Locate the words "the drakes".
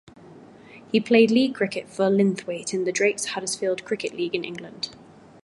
2.85-3.25